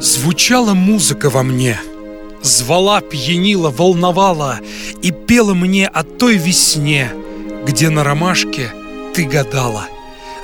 [0.00, 1.80] Звучала музыка во мне,
[2.40, 4.60] звала, пьянила, волновала
[5.02, 7.10] и пела мне о той весне,
[7.66, 8.72] где на ромашке
[9.12, 9.88] ты гадала.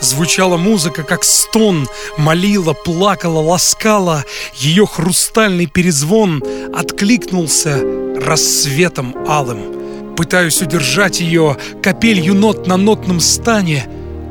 [0.00, 1.88] Звучала музыка, как стон,
[2.18, 4.24] молила, плакала, ласкала.
[4.56, 6.42] Ее хрустальный перезвон
[6.74, 7.80] откликнулся
[8.20, 10.16] рассветом алым.
[10.16, 13.86] Пытаюсь удержать ее капелью нот на нотном стане.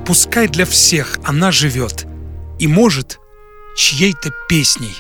[0.06, 2.06] Пускай для всех она живет
[2.60, 3.20] и, может,
[3.78, 4.94] чьей-то песней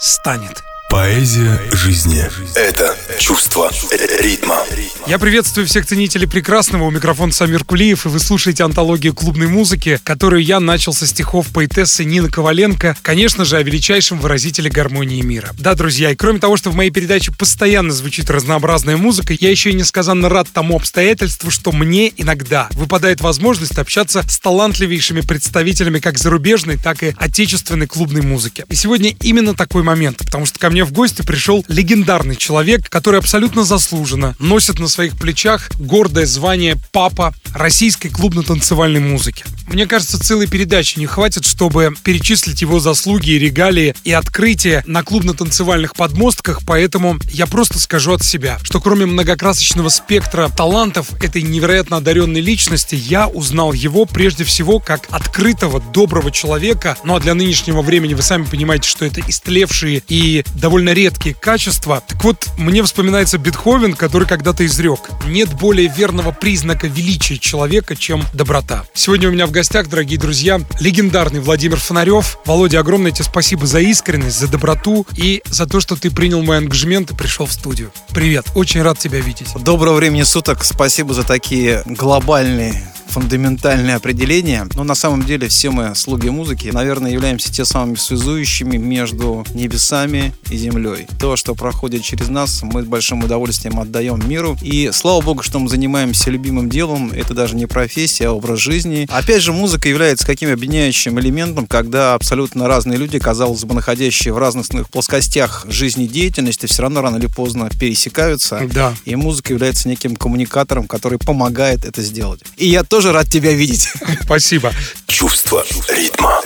[0.00, 0.64] станет.
[0.90, 2.24] Поэзия жизни–
[2.56, 3.70] это чувство
[4.18, 4.58] ритма.
[5.06, 6.84] Я приветствую всех ценителей прекрасного.
[6.84, 11.46] У микрофона Самир Кулиев, и вы слушаете антологию клубной музыки, которую я начал со стихов
[11.52, 15.50] поэтессы Нины Коваленко, конечно же, о величайшем выразителе гармонии мира.
[15.58, 19.70] Да, друзья, и кроме того, что в моей передаче постоянно звучит разнообразная музыка, я еще
[19.70, 26.18] и несказанно рад тому обстоятельству, что мне иногда выпадает возможность общаться с талантливейшими представителями как
[26.18, 28.64] зарубежной, так и отечественной клубной музыки.
[28.68, 32.88] И сегодня именно такой момент, потому что ко мне мне в гости пришел легендарный человек,
[32.88, 39.44] который абсолютно заслуженно носит на своих плечах гордое звание папа российской клубно-танцевальной музыки.
[39.66, 45.02] Мне кажется, целой передачи не хватит, чтобы перечислить его заслуги и регалии и открытия на
[45.02, 51.98] клубно-танцевальных подмостках, поэтому я просто скажу от себя, что кроме многокрасочного спектра талантов этой невероятно
[51.98, 57.82] одаренной личности, я узнал его прежде всего как открытого, доброго человека, ну а для нынешнего
[57.82, 62.00] времени вы сами понимаете, что это истлевшие и довольно довольно редкие качества.
[62.06, 65.00] Так вот, мне вспоминается Бетховен, который когда-то изрек.
[65.26, 68.84] Нет более верного признака величия человека, чем доброта.
[68.94, 72.38] Сегодня у меня в гостях, дорогие друзья, легендарный Владимир Фонарев.
[72.46, 76.58] Володя, огромное тебе спасибо за искренность, за доброту и за то, что ты принял мой
[76.58, 77.90] ангажемент и пришел в студию.
[78.10, 79.48] Привет, очень рад тебя видеть.
[79.60, 82.80] Доброго времени суток, спасибо за такие глобальные
[83.10, 88.76] фундаментальное определение, но на самом деле все мы слуги музыки, наверное, являемся те самыми связующими
[88.76, 91.06] между небесами и землей.
[91.18, 94.56] То, что проходит через нас, мы с большим удовольствием отдаем миру.
[94.62, 97.12] И слава богу, что мы занимаемся любимым делом.
[97.12, 99.06] Это даже не профессия, а образ жизни.
[99.10, 104.38] Опять же, музыка является каким объединяющим элементом, когда абсолютно разные люди, казалось бы, находящие в
[104.38, 108.68] разных плоскостях жизнедеятельности, все равно рано или поздно пересекаются.
[108.72, 108.94] Да.
[109.04, 112.42] И музыка является неким коммуникатором, который помогает это сделать.
[112.56, 113.88] И я тоже тоже рад тебя видеть.
[114.24, 114.74] Спасибо.
[115.06, 116.42] Чувство ритма.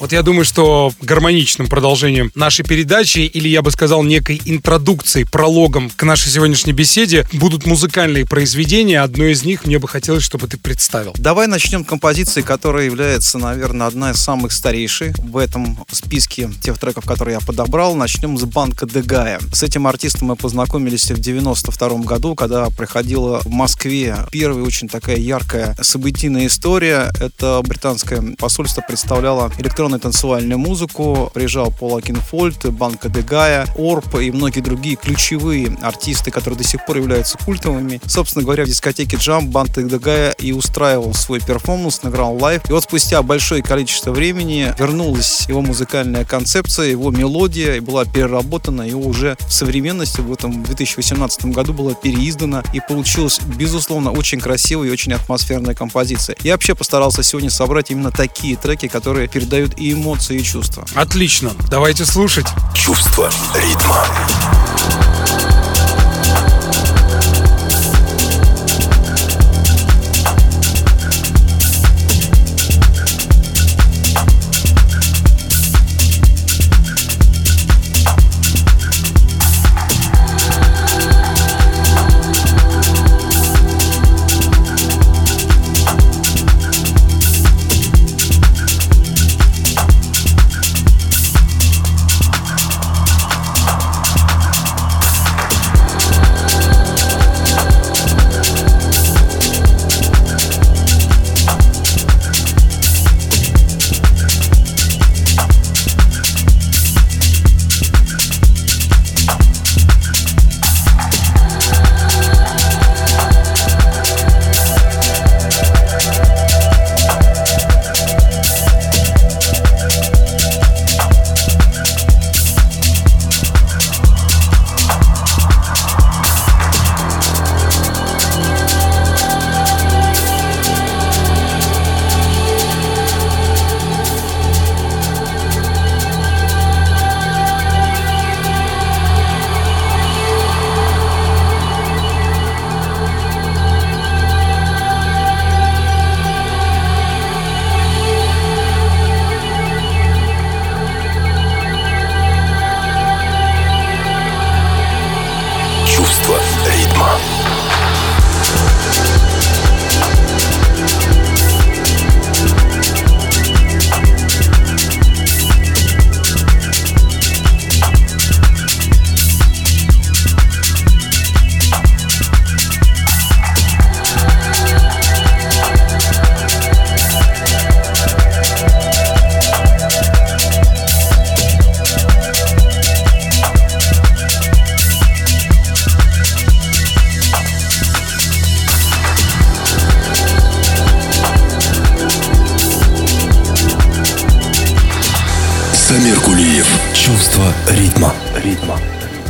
[0.00, 5.90] Вот я думаю, что гармоничным продолжением нашей передачи, или я бы сказал, некой интродукцией, прологом
[5.90, 9.00] к нашей сегодняшней беседе будут музыкальные произведения.
[9.00, 11.14] Одно из них мне бы хотелось, чтобы ты представил.
[11.16, 17.04] Давай начнем композиции, которая является, наверное, одна из самых старейших в этом списке тех треков,
[17.06, 17.94] которые я подобрал.
[17.94, 19.40] Начнем с банка Дегая.
[19.52, 25.16] С этим артистом мы познакомились в 92 году, когда приходила в Москве первая очень такая
[25.16, 27.10] яркая событийная история.
[27.20, 31.30] Это британское посольство представляло электронную танцевальную музыку.
[31.32, 36.84] Приезжал Paul Oakenfold, Banco de Gaia, Orb и многие другие ключевые артисты, которые до сих
[36.84, 38.00] пор являются культовыми.
[38.06, 42.62] Собственно говоря, в дискотеке Jump Banco de Gaia и устраивал свой перформанс, играл live.
[42.68, 48.82] И вот спустя большое количество времени вернулась его музыкальная концепция, его мелодия и была переработана,
[48.82, 54.88] и уже в современности в этом 2018 году была переиздана и получилась, безусловно, очень красивая
[54.88, 56.36] и очень атмосферная композиция.
[56.42, 60.84] Я вообще постарался сегодня собрать именно такие треки, которые передают и эмоции, и чувства.
[60.94, 61.52] Отлично.
[61.70, 62.46] Давайте слушать.
[62.74, 64.06] Чувство ритма.
[64.06, 65.23] ритма.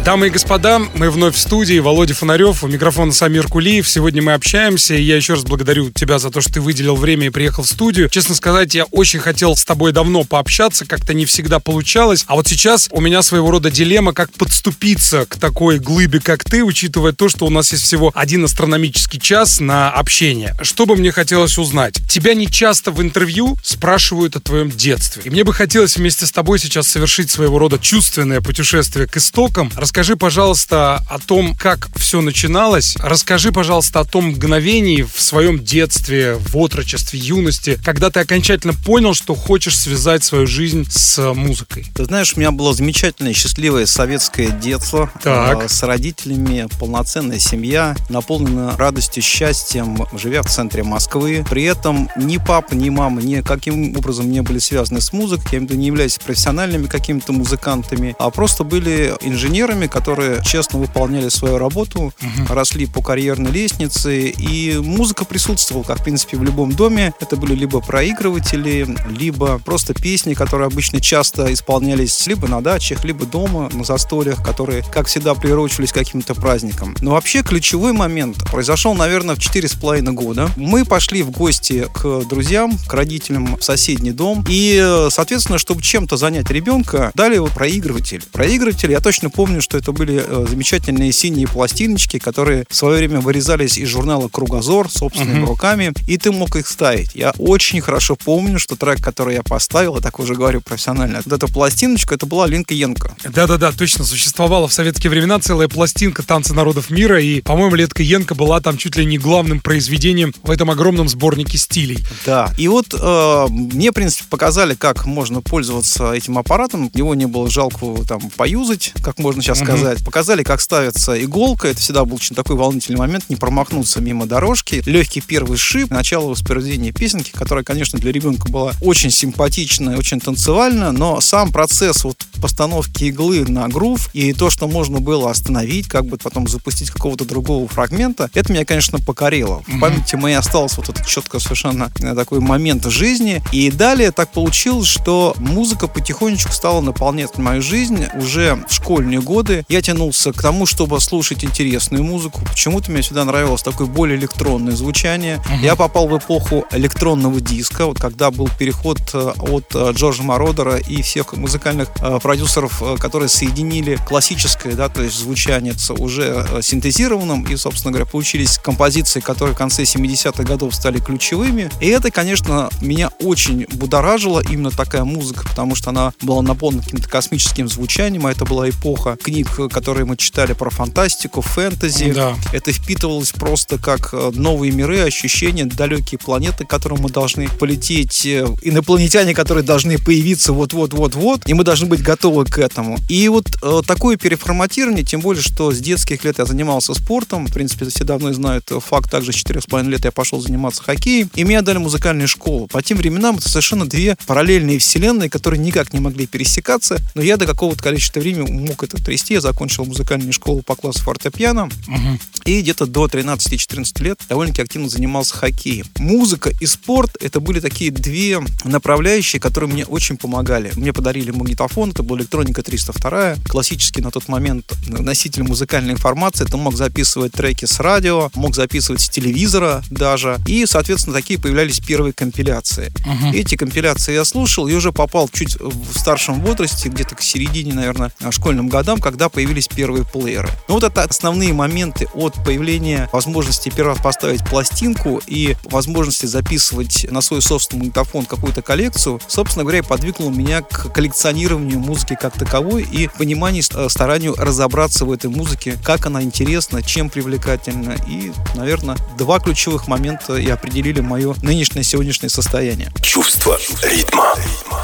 [0.05, 1.79] Дамы и господа, мы вновь в студии.
[1.79, 3.89] Володя Фонарев, у микрофона Самир Кулиев.
[3.89, 7.29] Сегодня мы общаемся, и я еще раз благодарю тебя за то, что ты выделил время
[7.29, 8.11] и приехал в студию.
[8.11, 12.27] Честно сказать, я очень хотел с тобой давно пообщаться, как-то не всегда получалось.
[12.29, 16.63] А вот сейчас у меня своего рода дилемма, как подступиться к такой глыбе, как ты,
[16.63, 20.55] учитывая то, что у нас есть всего один астрономический час на общение.
[20.61, 21.95] Что бы мне хотелось узнать?
[22.11, 25.23] Тебя не часто в интервью спрашивают о твоем детстве.
[25.25, 29.73] И мне бы хотелось вместе с тобой сейчас совершить своего рода чувственное путешествие к истокам,
[29.95, 32.97] Расскажи, пожалуйста, о том, как все начиналось.
[32.99, 39.15] Расскажи, пожалуйста, о том мгновении в своем детстве, в отрочестве, юности, когда ты окончательно понял,
[39.15, 41.87] что хочешь связать свою жизнь с музыкой.
[41.95, 45.13] Ты знаешь, у меня было замечательное, счастливое советское детство.
[45.23, 45.63] Так.
[45.63, 51.47] Э, С родителями, полноценная семья, наполнена радостью, счастьем, живя в центре Москвы.
[51.49, 55.87] При этом ни папа, ни мама никаким образом не были связаны с музыкой, я не
[55.87, 62.13] являясь профессиональными какими-то музыкантами, а просто были инженерами, которые честно выполняли свою работу,
[62.49, 67.15] росли по карьерной лестнице, и музыка присутствовала, как, в принципе, в любом доме.
[67.21, 73.27] Это были либо проигрыватели, либо просто песни, которые обычно часто исполнялись либо на дачах, либо
[73.27, 76.97] дома, на застольях, которые, как всегда, приурочивались к каким-то праздникам.
[77.01, 80.51] Но вообще ключевой момент произошел, наверное, в четыре с половиной года.
[80.57, 86.17] Мы пошли в гости к друзьям, к родителям в соседний дом, и, соответственно, чтобы чем-то
[86.17, 88.23] занять ребенка, дали вот проигрыватель.
[88.33, 93.21] Проигрыватель, я точно помню, что это были э, замечательные синие пластиночки, которые в свое время
[93.21, 95.49] вырезались из журнала «Кругозор» собственными Мгм.
[95.49, 97.15] руками, и ты мог их ставить.
[97.15, 101.33] Я очень хорошо помню, что трек, который я поставил, я так уже говорю профессионально, вот
[101.33, 103.15] эта пластиночка, это была Линка Янка.
[103.25, 108.35] Да-да-да, точно, существовала в советские времена целая пластинка «Танцы народов мира», и, по-моему, Летка Янка
[108.35, 111.99] была там чуть ли не главным произведением в этом огромном сборнике стилей.
[112.27, 112.53] Да.
[112.59, 116.91] И вот э, мне, в принципе, показали, как можно пользоваться этим аппаратом.
[116.95, 120.05] Его не было жалко там поюзать, как можно сейчас Сказать.
[120.05, 121.69] Показали, как ставится иголка.
[121.69, 124.83] Это всегда был очень такой волнительный момент, не промахнуться мимо дорожки.
[124.87, 130.93] Легкий первый шип, начало воспроизведения песенки, которая, конечно, для ребенка была очень симпатичная, очень танцевальная,
[130.93, 136.07] но сам процесс вот постановки иглы на грув и то, что можно было остановить, как
[136.07, 139.63] бы потом запустить какого-то другого фрагмента, это меня, конечно, покорило.
[139.67, 143.43] В памяти моей остался вот этот четко совершенно э, такой момент жизни.
[143.53, 148.05] И далее так получилось, что музыка потихонечку стала наполнять мою жизнь.
[148.15, 152.41] Уже в школьные годы я тянулся к тому, чтобы слушать интересную музыку.
[152.45, 155.43] Почему-то мне всегда нравилось такое более электронное звучание.
[155.61, 160.77] Я попал в эпоху электронного диска, вот когда был переход э, от э, Джорджа Мородера
[160.77, 167.45] и всех музыкальных э, продюсеров, которые соединили классическое, да, то есть звучание с уже синтезированным,
[167.45, 171.71] и, собственно говоря, получились композиции, которые в конце 70-х годов стали ключевыми.
[171.81, 177.09] И это, конечно, меня очень будоражило, именно такая музыка, потому что она была наполнена каким-то
[177.09, 182.13] космическим звучанием, а это была эпоха книг, э, которые мы читали про фантастику, фэнтези.
[182.13, 182.35] Да.
[182.53, 188.27] Это впитывалось просто как э, новые миры, ощущения, далекие планеты, к которым мы должны полететь,
[188.27, 192.99] э, инопланетяне, которые должны появиться вот-вот-вот-вот, и мы должны быть готовы к этому.
[193.09, 197.53] И вот э, такое переформатирование, тем более, что с детских лет я занимался спортом, в
[197.53, 201.63] принципе, все давно знают факт, также с 4,5 лет я пошел заниматься хоккеем, и меня
[201.63, 202.67] дали музыкальную школу.
[202.67, 207.37] По тем временам это совершенно две параллельные вселенные, которые никак не могли пересекаться, но я
[207.37, 212.19] до какого-то количества времени мог это трясти, я закончил музыкальную школу по классу фортепиано, Мгм.
[212.45, 215.87] и где-то до 13-14 лет довольно-таки активно занимался хоккеем.
[215.99, 220.71] Музыка и спорт— это были такие две направляющие, которые мне очень помогали.
[220.77, 226.45] Мне подарили магнитофон, это был электроника 302, классический на тот момент носитель музыкальной информации.
[226.45, 230.39] Ты мог записывать треки с радио, мог записывать с телевизора даже.
[230.47, 232.93] И, соответственно, такие появлялись первые компиляции.
[233.33, 238.13] Эти компиляции я слушал и уже попал чуть в старшем возрасте, где-то к середине, наверное,
[238.31, 240.49] школьным годам, когда появились первые плееры.
[240.69, 247.07] Ну вот это основные моменты от появления возможности первый раз поставить пластинку и возможности записывать
[247.11, 252.39] на свой собственный магнитофон какую-то коллекцию, собственно говоря, и подвигло меня к коллекционированию музыки как
[252.39, 257.97] таковой и пониманию, э, старанию разобраться в этой музыке, как она интересна, чем привлекательна.
[258.09, 262.91] И, наверное, два ключевых момента и определили мое нынешнее сегодняшнее состояние.
[263.01, 264.35] Чувство ритма.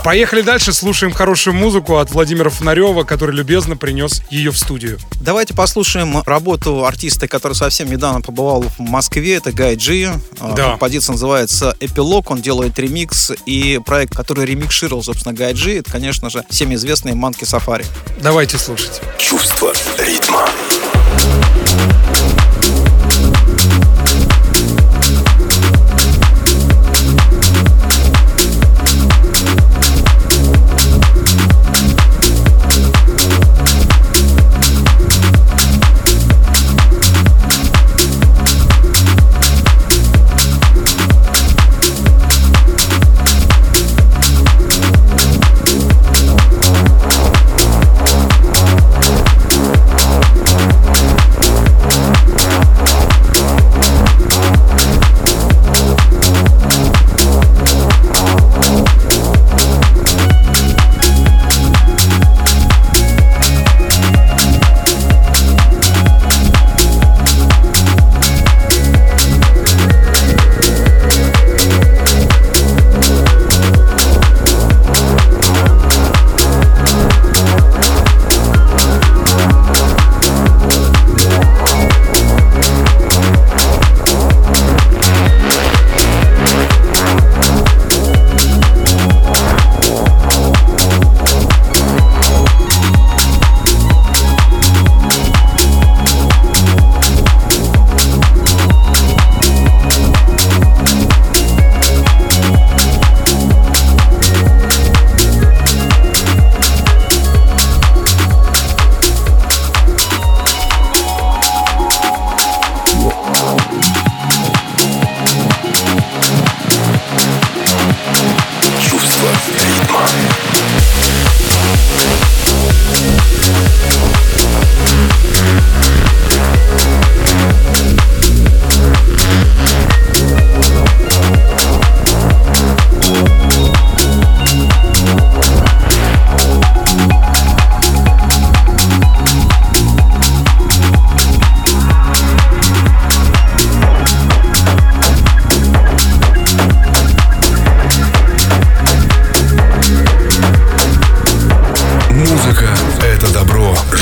[0.04, 4.98] Поехали дальше, слушаем хорошую музыку от Владимира Фонарева, который любезно принес ее в студию.
[5.20, 9.34] Давайте послушаем работу артиста, который совсем недавно побывал в Москве.
[9.36, 10.10] Это Гай Джи.
[10.38, 10.70] А, Да.
[10.70, 12.30] Композиция называется «Эпилог».
[12.30, 13.32] Он делает ремикс.
[13.46, 17.84] И проект, который ремикшировал, собственно, Гай Джи, это, конечно же, всем известный Манки Сафари.
[18.22, 19.00] Давайте слушать.
[19.18, 20.48] Чувство ритма.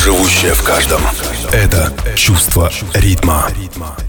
[0.09, 1.03] Живущее в каждом.
[1.53, 3.50] Это чувство ритма.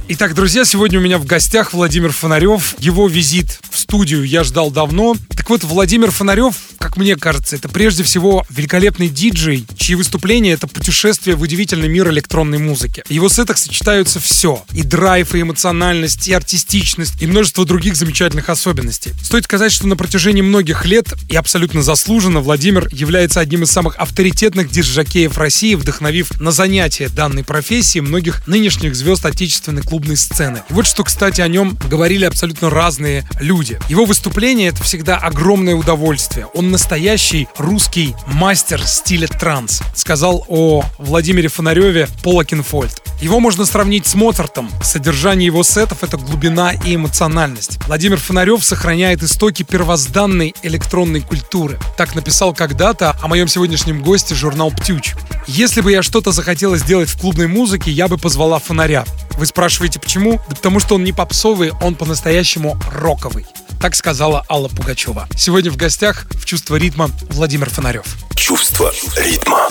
[0.07, 2.73] Итак, друзья, сегодня у меня в гостях Владимир Фонарев.
[2.79, 5.15] Его визит студию я ждал давно.
[5.35, 10.67] Так вот, Владимир Фонарев, как мне кажется, это прежде всего великолепный диджей, чьи выступления— это
[10.67, 13.03] путешествие в удивительный мир электронной музыки.
[13.07, 14.63] В его сетах сочетаются все.
[14.73, 19.13] И драйв, и эмоциональность, и артистичность, и множество других замечательных особенностей.
[19.23, 23.95] Стоит сказать, что на протяжении многих лет, и абсолютно заслуженно, Владимир является одним из самых
[23.95, 30.61] авторитетных диджакеев России, вдохновив на занятия данной профессии многих нынешних звезд отечественной клубной сцены.
[30.69, 33.78] И вот что, кстати, о нем говорили абсолютно разные люди.
[33.87, 36.47] Его выступление— это всегда огромное удовольствие.
[36.53, 43.01] Он настоящий русский мастер стиля транс, сказал о Владимире Фонареве Пола Кинфольд.
[43.21, 44.69] Его можно сравнить с Моцартом.
[44.81, 47.79] Содержание его сетов— это глубина и эмоциональность.
[47.87, 51.77] Владимир Фонарев сохраняет истоки первозданной электронной культуры.
[51.97, 55.15] Так написал когда-то о моем сегодняшнем госте журнал «Птюч».
[55.47, 59.03] Если бы я что-то захотела сделать в клубной музыке, я бы позвала Фонаря.
[59.31, 60.39] Вы спрашиваете, почему?
[60.47, 63.45] Да потому что он не попсовый, он по-настоящему роковый.
[63.81, 65.27] Так сказала Алла Пугачева.
[65.37, 68.05] Сегодня в гостях в «Чувство ритма» Владимир Фонарев.
[68.35, 69.69] Чувство ритма.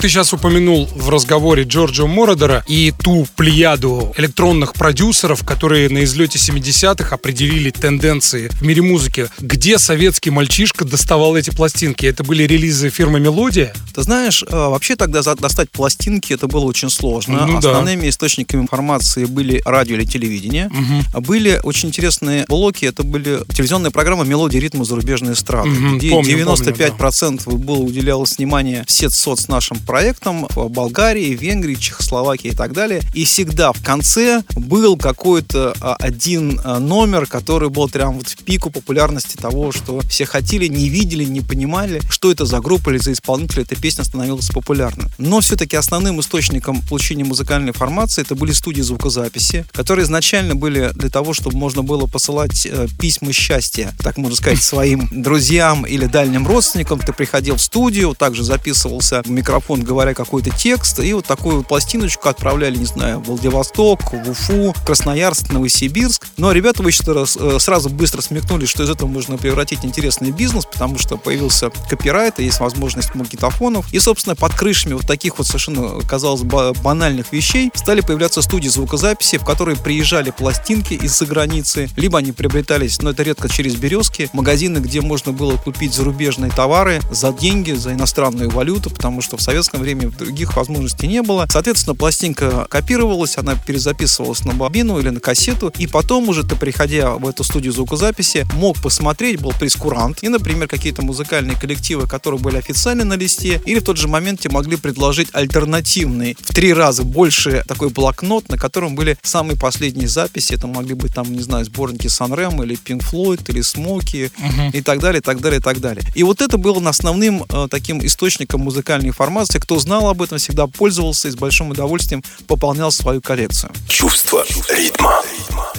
[0.00, 6.38] Ты сейчас упомянул в разговоре Джорджио Мородера и ту плеяду электронных продюсеров, которые на излете
[6.38, 9.28] 70-х определили тенденции в мире музыки.
[9.38, 12.06] Где советский мальчишка доставал эти пластинки?
[12.06, 13.74] Это были релизы фирмы «Мелодия»?
[13.94, 17.44] Ты знаешь, э, вообще тогда достать пластинки это было очень сложно.
[17.46, 18.08] Ну, Основными да.
[18.08, 20.70] источниками информации были радио или телевидение.
[21.12, 21.22] Угу.
[21.22, 26.38] Были очень интересные блоки, это были телевизионная программа «Мелодия ритма зарубежной эстрады», угу, где помню,
[26.38, 27.52] 95% помню, да.
[27.52, 33.02] было уделялось внимание сет соц нашим проектам в Болгарии, Венгрии, Чехословакии и так далее.
[33.14, 38.36] И всегда в конце был какой-то а, один а, номер, который был прям вот в
[38.44, 42.98] пику популярности того, что все хотели, не видели, не понимали, что это за группа или
[42.98, 45.06] за исполнитель, эта песня становилась популярной.
[45.18, 51.08] Но все-таки основным источником получения музыкальной информации это были студии звукозаписи, которые изначально были для
[51.08, 52.86] того, чтобы можно было посылать э,
[53.18, 57.00] письма счастья, так можно сказать, своим друзьям или дальним родственникам.
[57.00, 62.28] Ты приходил в студию, также записывался в микрофон, говоря какой-то текст, и вот такую пластиночку
[62.28, 66.26] отправляли, не знаю, в Владивосток, в Уфу, Красноярск, Новосибирск.
[66.36, 70.64] Но ребята вы что э, сразу быстро смекнули, что из этого можно превратить интересный бизнес,
[70.64, 73.92] потому что появился копирайт, есть возможность магнитофонов.
[73.92, 78.68] И, собственно, под крышами вот таких вот совершенно, казалось бы, банальных вещей стали появляться студии
[78.68, 84.28] звукозаписи, в которые приезжали пластинки из-за границы, либо они приобретались, но это редко через березки,
[84.34, 89.40] магазины, где можно было купить зарубежные товары за деньги, за иностранную валюту, потому что в
[89.40, 91.46] советском времени других возможностей не было.
[91.50, 97.14] Соответственно, пластинка копировалась, она перезаписывалась на бобину или на кассету, и потом уже ты, приходя
[97.14, 102.58] в эту студию звукозаписи, мог посмотреть, был прескурант, и, например, какие-то музыкальные коллективы, которые были
[102.58, 107.04] официально на листе, или в тот же момент тебе могли предложить альтернативный, в три раза
[107.04, 111.64] больше такой блокнот, на котором были самые последние записи, это могли быть там, не знаю,
[111.64, 114.70] сборники Санрем или Pink Floyd или Смоки uh-huh.
[114.72, 116.04] и так далее, и так далее, и так далее.
[116.14, 119.58] И вот это было основным э, таким источником музыкальной информации.
[119.58, 123.72] Кто знал об этом, всегда пользовался и с большим удовольствием пополнял свою коллекцию.
[123.88, 125.22] Чувство ритма.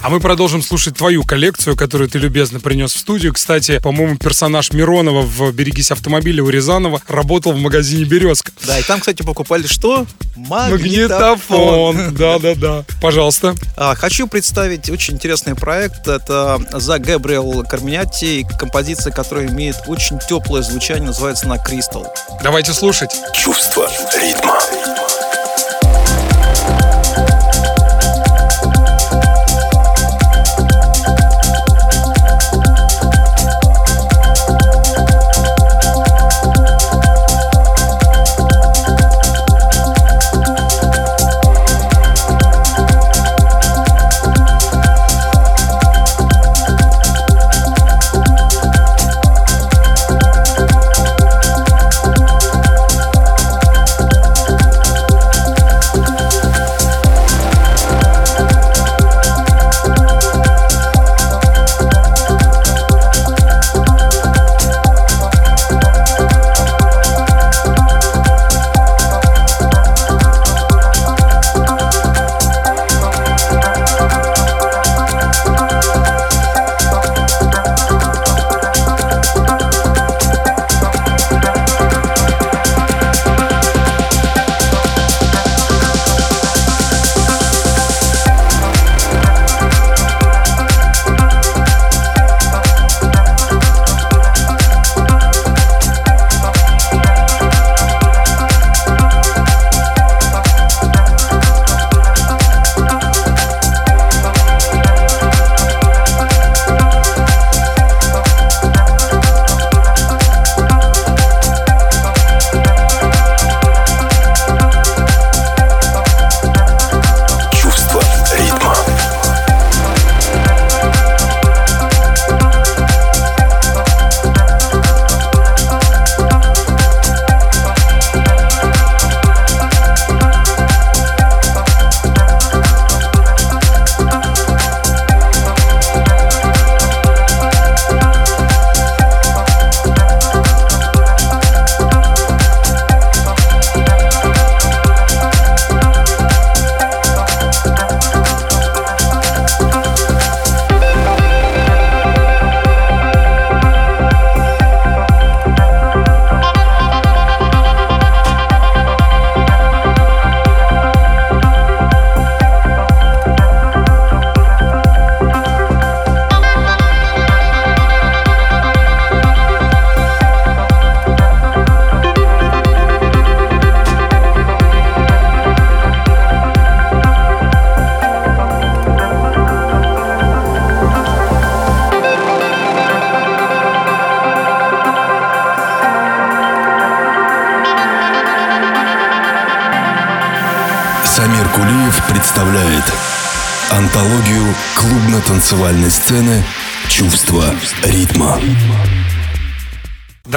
[0.02, 3.34] А мы продолжим слушать твою коллекцию, которую ты любезно принес в студию.
[3.34, 8.52] Кстати, по-моему, персонаж Миронова в «Берегись автомобиля» у Рязанова работал в магазине «Березка».
[8.66, 10.06] Да, и там, кстати, покупали что?
[10.38, 12.16] Магнитофон.
[12.16, 12.86] Да-да-да.
[13.02, 13.56] Пожалуйста.
[13.76, 16.08] А, хочу представить очень интересный проект.
[16.08, 22.06] Это за Габриэл Карминятти, композиция, которая имеет очень теплое звучание, называется она «Кристалл».
[22.44, 23.12] Давайте слушать.
[23.34, 24.60] Чувство ритма.
[24.62, 25.19] Самир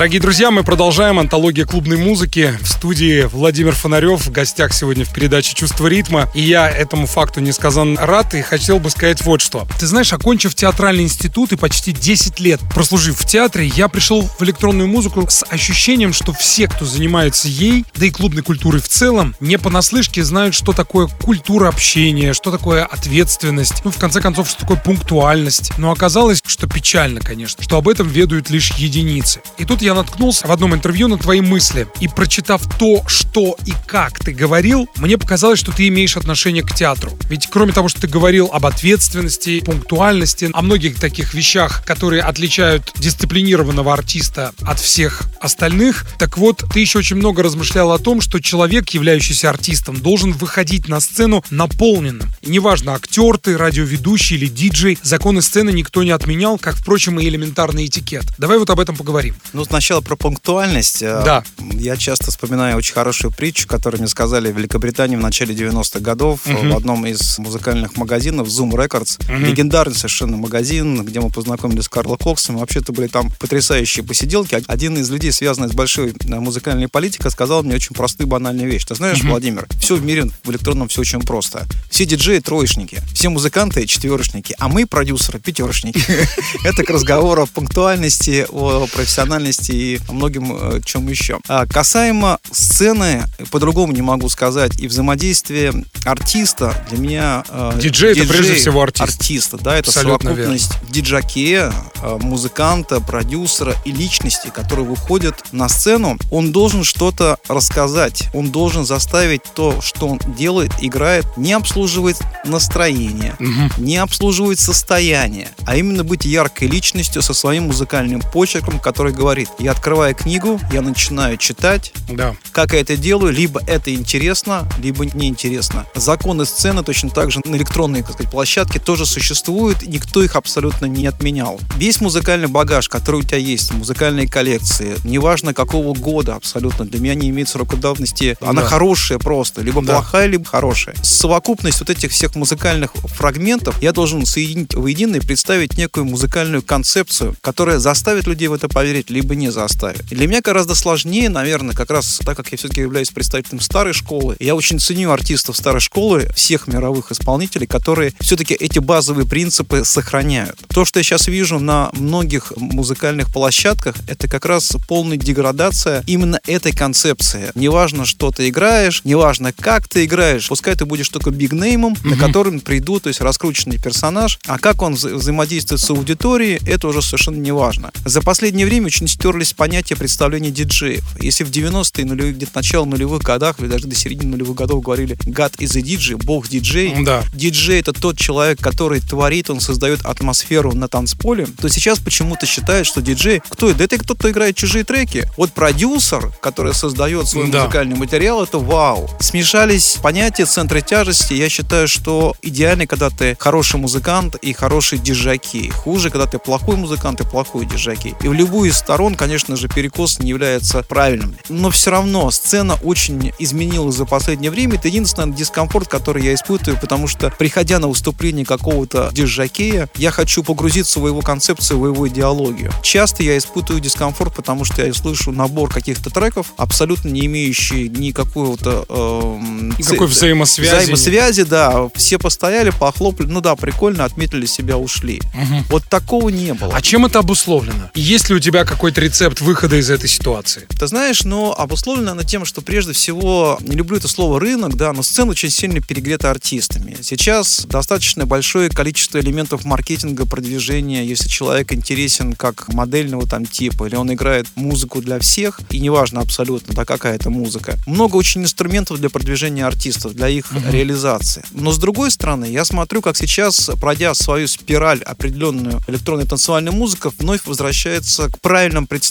[0.03, 2.59] Дорогие друзья, мы продолжаем антологию клубной музыки.
[2.61, 6.29] В студии Владимир Фонарев, в гостях сегодня в передаче «Чувство ритма».
[6.35, 9.65] И я этому факту несказанно рад и хотел бы сказать вот что.
[9.79, 14.43] Ты знаешь, окончив театральный институт и почти 10 лет прослужив в театре, я пришел в
[14.43, 19.37] электронную музыку с ощущением, что все, кто занимается ей, да и клубной культурой в целом,
[19.39, 24.63] не понаслышке знают, что такое культура общения, что такое ответственность, ну, в конце концов, что
[24.63, 25.79] такое пунктуальность.
[25.79, 29.41] Но оказалось, что печально, конечно, что об этом ведают лишь единицы.
[29.59, 31.87] И тут я наткнулся в одном интервью на твои мысли.
[32.01, 36.75] И прочитав то, что и как ты говорил, мне показалось, что ты имеешь отношение к
[36.75, 37.13] театру.
[37.29, 42.93] Ведь кроме того, что ты говорил об ответственности, пунктуальности, о многих таких вещах, которые отличают
[42.97, 48.41] дисциплинированного артиста от всех остальных, так вот, ты еще очень много размышлял о том, что
[48.41, 52.31] человек, являющийся артистом, должен выходить на сцену наполненным.
[52.43, 57.29] И неважно, актер ты, радиоведущий или диджей, законы сцены никто не отменял, как, впрочем, и
[57.29, 58.25] элементарный этикет.
[58.39, 59.35] Давай вот об этом поговорим.
[59.53, 61.03] Ну, сначала про пунктуальность.
[61.03, 61.45] Э, Да.
[61.59, 66.41] Я часто вспоминаю очень хорошую притчу, которую мне сказали в Великобритании в начале 90-х годов
[66.47, 69.19] э, в одном из музыкальных магазинов Zoom Records.
[69.39, 72.59] Легендарный совершенно магазин, где мы познакомились с Карлом Коксом.
[72.59, 74.63] Вообще-то были там потрясающие посиделки.
[74.67, 78.85] Один из людей, связанный с большой э, музыкальной политикой, сказал мне очень простую банальную вещь.
[78.85, 81.67] Ты знаешь, Владимир, все в мире в электронном все очень просто.
[81.91, 86.03] Все диджеи троечники, все музыканты четверочники, а мы, продюсеры, пятерочники.
[86.65, 91.41] Это к разговору о пунктуальности, о профессиональности и многим э, чем еще.
[91.49, 95.73] А касаемо сцены, по-другому не могу сказать, и взаимодействия
[96.05, 97.45] артиста для меня...
[97.49, 99.21] э, Диджей это прежде всего артист.
[99.21, 106.19] Артиста, да, это Абсолютно совокупность диджаке, э, музыканта, продюсера и личности, которые выходят на сцену.
[106.31, 113.35] Он должен что-то рассказать, он должен заставить то, что он делает, играет, не обслуживать настроение,
[113.79, 119.73] не обслуживать состояние, а именно быть яркой личностью со своим музыкальным почерком, который говорит, я
[119.73, 122.35] открываю книгу, я начинаю читать, Да.
[122.53, 125.87] как я это делаю, либо это интересно, либо неинтересно.
[125.95, 130.87] Законы сцены точно так же на электронной так сказать, площадке тоже существуют, никто их абсолютно
[130.87, 131.61] не отменял.
[131.77, 137.15] Весь музыкальный багаж, который у тебя есть, музыкальные коллекции, неважно какого года абсолютно, для меня
[137.15, 138.69] не имеет срока давности, она Да.
[138.69, 139.95] хорошая просто, либо Да.
[139.95, 140.97] плохая, либо хорошая.
[141.03, 147.37] Совокупность вот этих всех музыкальных фрагментов я должен соединить воедино и представить некую музыкальную концепцию,
[147.41, 150.05] которая заставит людей в это поверить, либо не заставит.
[150.07, 154.37] Для меня гораздо сложнее, наверное, как раз так как я все-таки являюсь представителем старой школы,
[154.41, 160.59] я очень ценю артистов старой школы, всех мировых исполнителей, которые все-таки эти базовые принципы сохраняют.
[160.69, 166.41] То, что я сейчас вижу на многих музыкальных площадках, это как раз полная деградация именно
[166.47, 167.51] этой концепции.
[167.55, 172.61] Неважно, что ты играешь, неважно, как ты играешь, пускай ты будешь только бигнеймом, на котором
[172.61, 177.37] придут, то есть раскрученный персонаж, а как он вза- взаимодействует с аудиторией, это уже совершенно
[177.37, 177.93] не важно.
[178.05, 179.09] За последнее время очень
[179.45, 181.03] стерлись понятия представления диджеев.
[181.21, 185.17] Если в 90-е, нулевые, где-то начало нулевых годах, или даже до середины нулевых годов говорили
[185.27, 187.25] «God is a DJ», «Бог диджей», Да.
[187.35, 192.87] диджей это тот человек, который творит, он создает атмосферу на танцполе, то сейчас почему-то считают,
[192.87, 193.79] что диджей, кто это?
[193.79, 195.29] Да это кто-то играет чужие треки.
[195.37, 197.63] Вот продюсер, который создает свой Да.
[197.65, 199.11] музыкальный материал, это вау.
[199.21, 201.35] Смешались понятия центра тяжести.
[201.35, 205.71] Я считаю, что идеально, когда ты хороший музыкант и хороший диджаки.
[205.71, 208.15] Хуже, когда ты плохой музыкант и плохой диджаки.
[208.23, 211.37] И в любую из сторон, конечно же, перекос не является правильным.
[211.49, 214.75] Но все равно сцена очень изменилась за последнее время.
[214.77, 220.43] Это единственный дискомфорт, который я испытываю, потому что, приходя на выступление какого-то диджакея, я хочу
[220.43, 222.73] погрузиться в его концепцию, в его идеологию.
[222.83, 228.85] Часто я испытываю дискомфорт, потому что я слышу набор каких-то треков, абсолютно не имеющие никакого-то...
[228.89, 230.75] эм, Никакой ц- взаимосвязи.
[230.77, 231.89] Взаимосвязи, да.
[231.95, 235.21] Все постояли, похлопали, ну да, прикольно, отметили себя, ушли.
[235.69, 236.73] Вот такого не было.
[236.75, 237.91] А чем это обусловлено?
[237.95, 240.67] Есть ли у тебя какой-то рецепт выхода из этой ситуации?
[240.79, 244.95] Ты знаешь, но обусловлено она тем, что прежде всего, не люблю это слово рынок, да,
[244.95, 246.97] но сцена очень сильно перегрета артистами.
[247.03, 253.97] Сейчас достаточно большое количество элементов маркетинга, продвижения, если человек интересен как модельного там типа, или
[253.97, 257.77] он играет музыку для всех, и неважно абсолютно, да, какая это музыка.
[257.87, 261.45] Много очень инструментов для продвижения артистов, для их реализации.
[261.51, 267.11] Но с другой стороны, я смотрю, как сейчас, пройдя свою спираль определенную электронной танцевальной музыка,
[267.19, 269.02] вновь возвращается к правильным представлениям.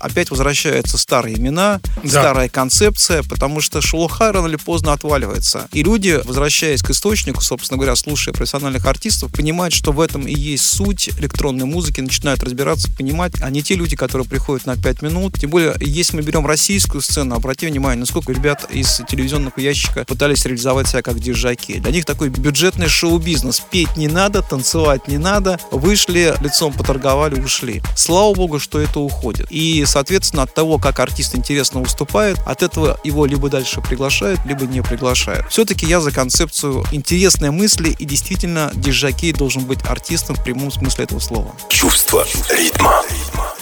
[0.00, 2.08] Опять возвращаются старые имена, да.
[2.08, 5.68] старая концепция, потому что шелуха рано или поздно отваливается.
[5.72, 10.34] И люди, возвращаясь к источнику, собственно говоря, слушая профессиональных артистов, понимают, что в этом и
[10.34, 15.02] есть суть электронной музыки, начинают разбираться, понимать, а не те люди, которые приходят на 5
[15.02, 15.38] минут.
[15.40, 20.44] Тем более, если мы берем российскую сцену, обрати внимание, насколько ребят из телевизионного ящика пытались
[20.44, 21.78] реализовать себя как диджаки.
[21.80, 23.62] Для них такой бюджетный шоу-бизнес.
[23.70, 25.58] Петь не надо, танцевать не надо.
[25.70, 27.82] Вышли, лицом поторговали, ушли.
[27.96, 29.46] Слава богу, что это уходит.
[29.50, 34.66] И, соответственно, от того, как артист интересно выступает, от этого его либо дальше приглашают, либо
[34.66, 35.46] не приглашают.
[35.50, 41.04] Все-таки я за концепцию интересной мысли и действительно диджакей должен быть артистом в прямом смысле
[41.04, 41.54] этого слова.
[41.68, 43.02] Чувство ритма.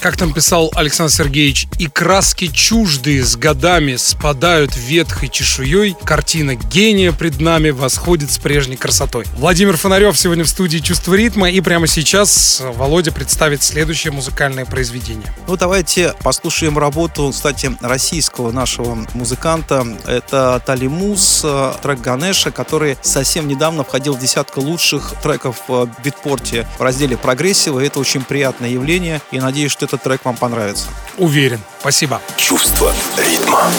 [0.00, 7.10] Как там писал Александр Сергеевич, и краски чуждые с годами спадают ветхой чешуей, картина гения
[7.10, 9.24] пред нами восходит с прежней красотой.
[9.36, 15.33] Владимир Фонарев сегодня в студии «Чувство ритма», и прямо сейчас Володя представит следующее музыкальное произведение.
[15.46, 19.86] Ну, давайте послушаем работу, кстати, российского нашего музыканта.
[20.06, 21.44] Это Талимус,
[21.82, 27.80] трек Ганеша, который совсем недавно входил в десятку лучших треков в битпорте в разделе прогрессива.
[27.80, 30.86] Это очень приятное явление, и надеюсь, что это этот трек вам понравится.
[31.18, 31.60] Уверен.
[31.80, 32.20] Спасибо.
[32.36, 33.70] Чувство ритма.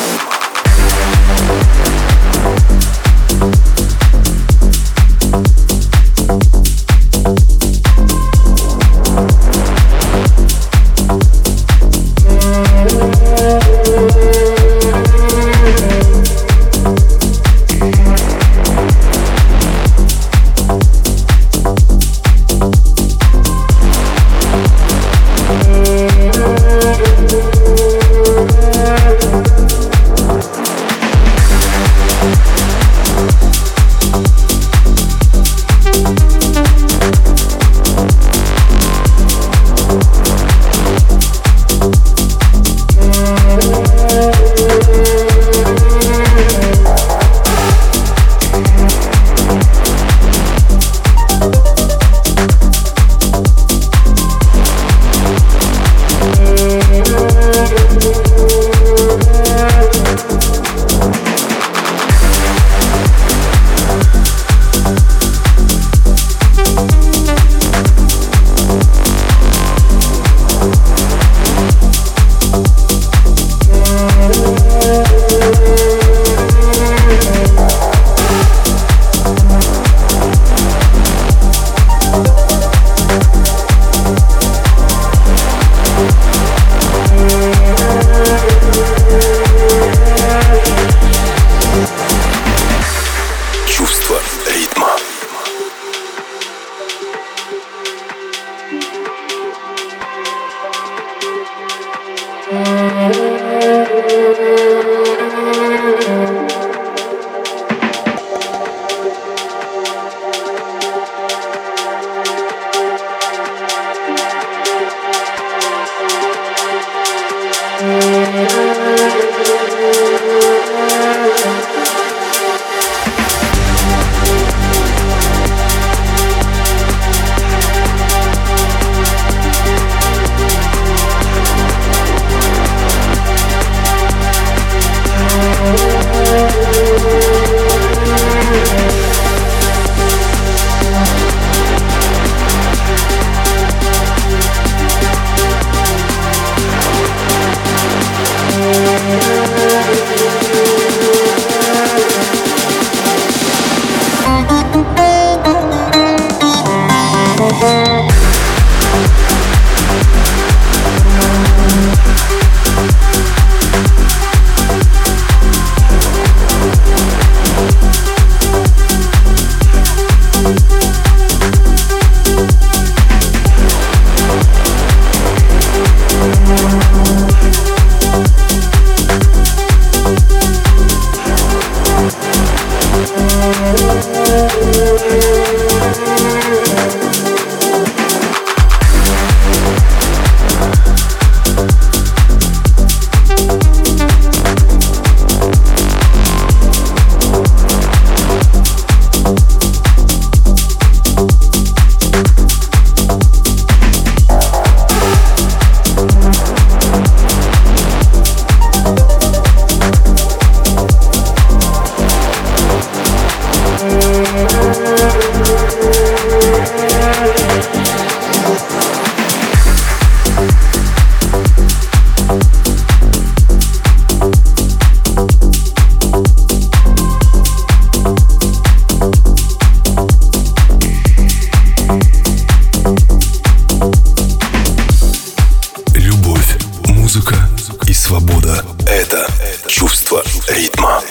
[238.06, 239.28] Свобода– это
[239.68, 241.02] чувство ритма.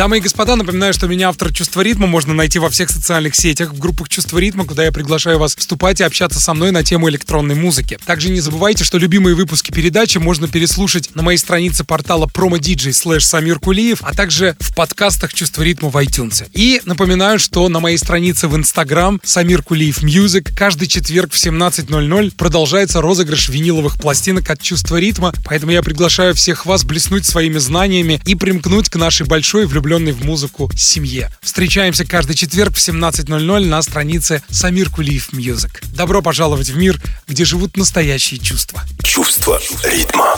[0.00, 3.74] Дамы и господа, напоминаю, что меня автор «Чувство ритма» можно найти во всех социальных сетях,
[3.74, 7.10] в группах «Чувство ритма», куда я приглашаю вас вступать и общаться со мной на тему
[7.10, 7.98] электронной музыки.
[8.06, 13.26] Также не забывайте, что любимые выпуски передачи можно переслушать на моей странице портала promodj slash
[13.26, 16.48] Самир Кулиев, а также в подкастах «Чувство ритма» в iTunes.
[16.54, 22.36] И напоминаю, что на моей странице в Instagram Самир Кулиев Music каждый четверг в 17.00
[22.38, 28.18] продолжается розыгрыш виниловых пластинок от «Чувства ритма», поэтому я приглашаю всех вас блеснуть своими знаниями
[28.24, 31.30] и примкнуть к нашей большой влюбленной влюбленной в музыку семье.
[31.40, 35.82] Встречаемся каждый четверг в 17.00 на странице Самир Кулиев Music.
[35.94, 38.82] Добро пожаловать в мир, где живут настоящие чувства.
[39.02, 40.36] Чувство ритма.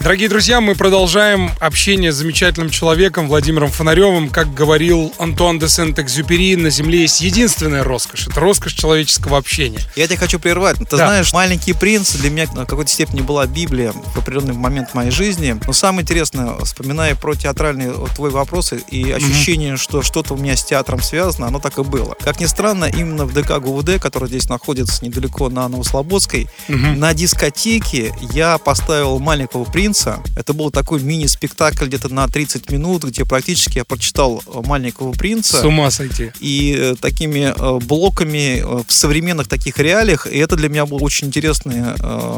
[0.00, 4.30] Дорогие друзья, мы продолжаем общение с замечательным человеком Владимиром Фонаревым.
[4.30, 8.28] Как говорил Антуан де Сент-Экзюпери, на Земле есть единственная роскошь.
[8.28, 9.80] Это роскошь человеческого общения.
[9.94, 10.78] Я тебя хочу прервать.
[10.78, 11.08] Ты да.
[11.08, 15.58] знаешь, «Маленький принц» для меня в какой-то степени была Библия в определенный момент моей жизни.
[15.66, 18.30] Но самое интересное, вспоминая про театральные твои
[18.76, 19.76] вопросы и ощущение, mm-hmm.
[19.76, 22.16] что что-то у меня с театром связано, оно так и было.
[22.20, 26.96] Как ни странно, именно в ДК ГУВД, который здесь находится недалеко на Новослободской, mm-hmm.
[26.96, 30.22] на дискотеке я поставил «Маленького принца».
[30.36, 35.60] Это был такой мини-спектакль где-то на 30 минут, где практически я прочитал «Маленького принца».
[35.60, 36.30] С ума сойти.
[36.40, 40.26] И э, такими э, блоками э, в современных таких реалиях.
[40.26, 41.94] И это для меня был очень интересный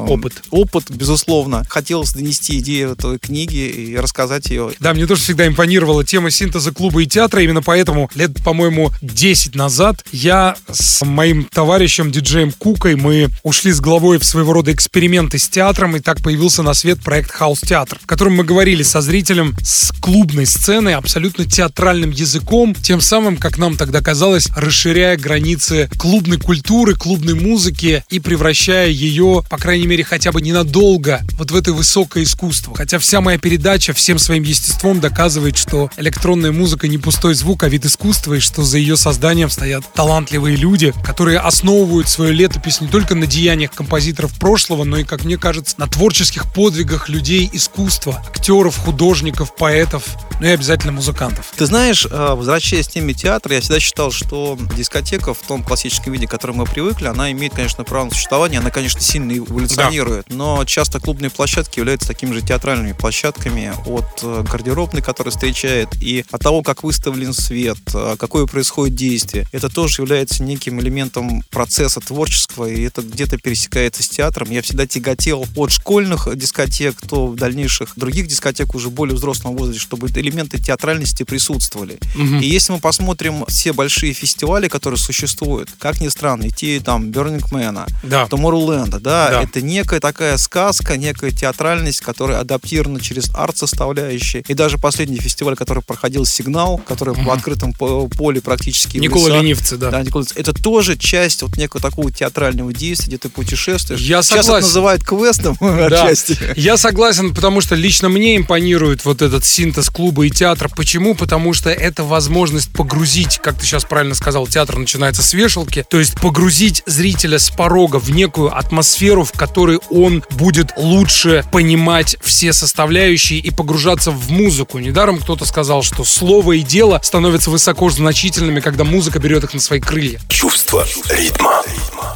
[0.09, 0.43] опыт.
[0.51, 1.65] Опыт, безусловно.
[1.69, 4.73] Хотелось донести идею этой книги и рассказать ее.
[4.81, 7.43] Да, мне тоже всегда импонировала тема синтеза клуба и театра.
[7.43, 13.81] Именно поэтому лет, по-моему, 10 назад я с моим товарищем, диджеем Кукой, мы ушли с
[13.81, 17.99] головой в своего рода эксперименты с театром, и так появился на свет проект Хаус Театр,
[18.03, 23.59] в котором мы говорили со зрителем с клубной сцены абсолютно театральным языком, тем самым, как
[23.59, 30.05] нам тогда казалось, расширяя границы клубной культуры, клубной музыки и превращая ее, по крайней мере,
[30.05, 32.75] хотя бы ненадолго, вот в это высокое искусство.
[32.75, 37.69] Хотя вся моя передача всем своим естеством доказывает, что электронная музыка не пустой звук, а
[37.69, 42.89] вид искусства, и что за ее созданием стоят талантливые люди, которые основывают свою летопись не
[42.89, 48.21] только на деяниях композиторов прошлого, но и, как мне кажется, на творческих подвигах людей искусства,
[48.29, 50.03] актеров, художников, поэтов,
[50.41, 51.53] ну и обязательно музыкантов.
[51.57, 56.13] Ты знаешь, э, возвращаясь к теме театра, я всегда считал, что дискотека в том классическом
[56.13, 60.27] виде, к которому мы привыкли, она имеет, конечно, право на существование, она, конечно, сильно эволюционирует,
[60.29, 60.35] да.
[60.35, 66.25] но часто клубные площадки являются такими же театральными площадками от э, гардеробной, которая встречает, и
[66.31, 69.47] от того, как выставлен свет, э, какое происходит действие.
[69.53, 74.51] Это тоже является неким элементом процесса творческого, и это где-то пересекается с театром.
[74.51, 79.83] Я всегда тяготел от школьных дискотек, то в дальнейших других дискотек уже более взрослом возрасте,
[79.83, 81.99] чтобы элементы театральности присутствовали.
[82.15, 82.37] Угу.
[82.37, 87.45] И если мы посмотрим все большие фестивали, которые существуют, как ни странно, идти там Burning
[87.51, 88.27] Man, да.
[88.31, 94.43] Tomorrowland, да, да, это некая такая сказка, некая театральность, которая адаптирована через арт-составляющие.
[94.49, 97.23] И даже последний фестиваль, который проходил «Сигнал», который угу.
[97.23, 99.91] в открытом поле практически Никола Ленивцы, да.
[99.91, 104.01] да Никола, это тоже часть вот некого такого театрального действия, где ты путешествуешь.
[104.01, 104.59] Я Сейчас согласен.
[104.59, 106.39] это называют квестом отчасти.
[106.57, 110.71] Я согласен, потому что лично мне импонирует вот этот синтез клуба клуба и театра.
[110.75, 111.15] Почему?
[111.15, 115.99] Потому что это возможность погрузить, как ты сейчас правильно сказал, театр начинается с вешалки, то
[115.99, 122.55] есть погрузить зрителя с порога в некую атмосферу, в которой он будет лучше понимать все
[122.55, 124.79] составляющие и погружаться в музыку.
[124.79, 129.61] Недаром кто-то сказал, что слово и дело становятся высоко значительными, когда музыка берет их на
[129.61, 130.21] свои крылья.
[130.29, 131.63] Чувство ритма.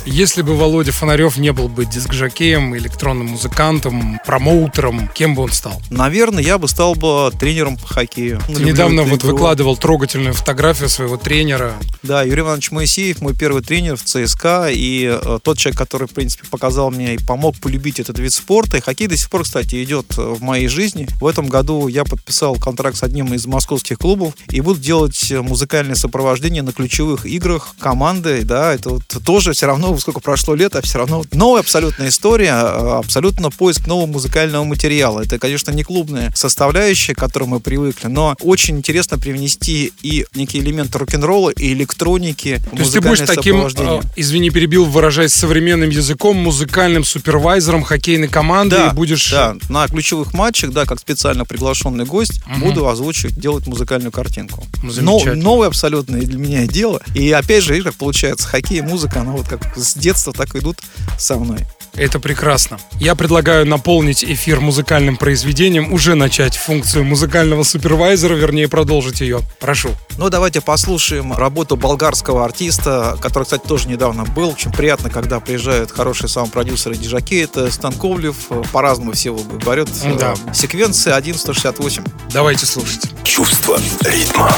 [0.05, 5.81] Если бы Володя Фонарев не был бы диск-жокеем, электронным музыкантом, промоутером, кем бы он стал?
[5.91, 8.41] Наверное, я бы стал бы тренером по хоккею.
[8.47, 9.31] Ты Люблю недавно вот игру.
[9.31, 11.75] выкладывал трогательную фотографию своего тренера.
[12.03, 16.11] Да, Юрий Иванович Моисеев, мой первый тренер в ЦСКА, и э, тот человек, который, в
[16.11, 18.79] принципе, показал мне и помог полюбить этот вид спорта.
[18.79, 21.09] И хоккей до сих пор, кстати, идет э, в моей жизни.
[21.21, 25.95] В этом году я подписал контракт с одним из московских клубов и буду делать музыкальное
[25.95, 28.43] сопровождение на ключевых играх команды.
[28.45, 32.53] Да, это вот тоже все равно, сколько прошло лет, а все равно новая абсолютная история,
[32.53, 35.21] э, абсолютно поиск нового музыкального материала.
[35.21, 40.63] Это, конечно, не клубная составляющая, к которой мы привыкли, но очень интересно привнести и некие
[40.63, 46.37] элементы рок-н-ролла, и электроники, То есть ты будешь таким, э, извини, перебил, выражаясь современным языком,
[46.37, 49.31] музыкальным супервайзером хоккейной команды да, и будешь...
[49.31, 52.67] Да, на ключевых матчах, да, как специально приглашенный гость, угу.
[52.67, 54.65] буду озвучивать, делать музыкальную картинку.
[54.83, 57.01] Но, новое абсолютно для меня дело.
[57.15, 60.79] И опять же, как получается, хоккей и музыка, она вот как с детства, так идут
[61.19, 61.67] со мной.
[61.95, 62.79] Это прекрасно.
[62.99, 69.41] Я предлагаю наполнить эфир музыкальным произведением, уже начать функцию музыкального супервайзера, вернее продолжить ее.
[69.61, 69.91] Прошу.
[70.17, 74.49] Ну, давайте послушаем работу болгарского артиста, который, кстати, тоже недавно был.
[74.49, 77.35] Очень приятно, когда приезжают хорошие саунд-продюсеры Дижаки.
[77.43, 78.37] Это Станковлев,
[78.73, 79.91] по-разному все говорят.
[80.19, 80.35] Да.
[80.55, 82.05] Секвенция 1168.
[82.33, 83.03] Давайте слушать.
[83.33, 84.51] Чувство ритма.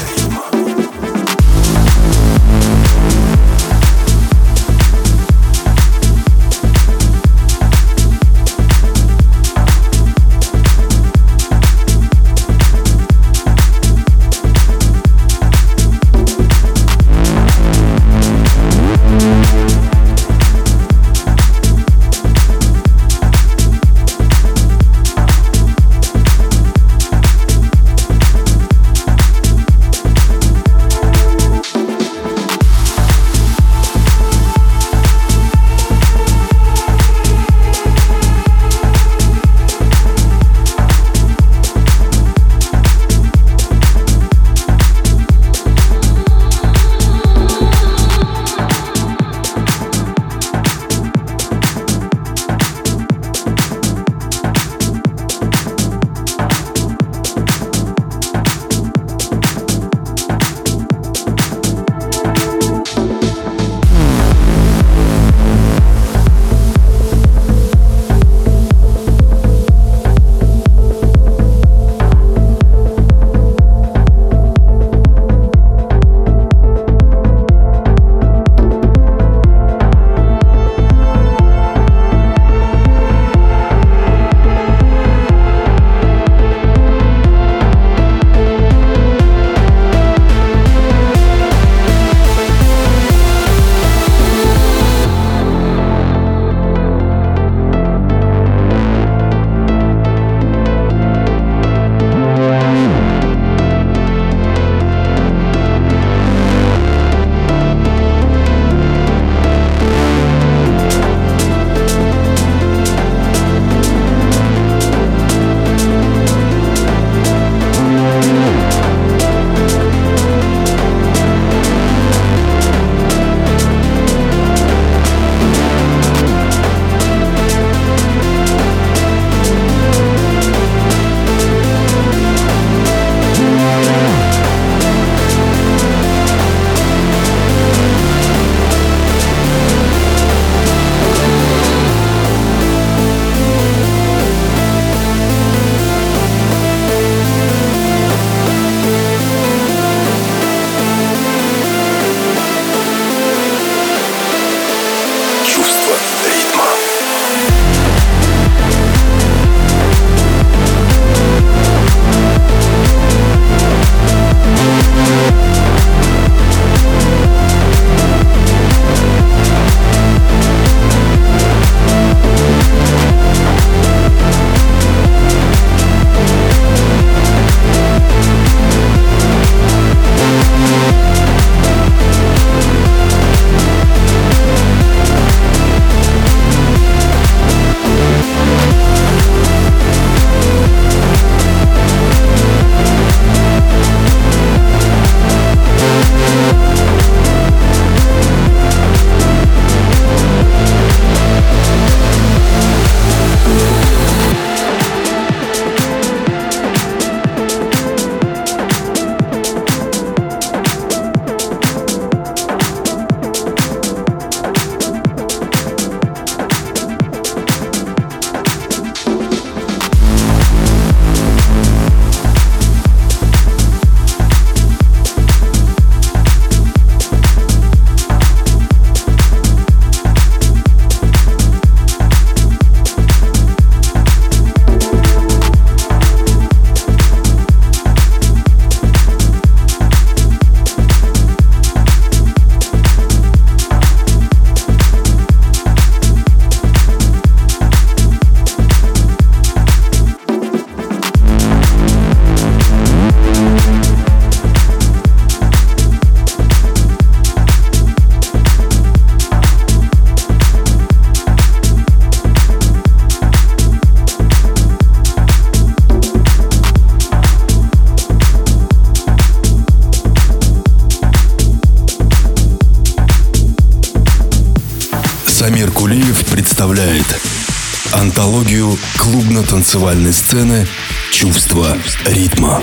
[279.75, 280.67] Клубно-танцевальной сцены
[281.11, 282.61] «Чувство ритма».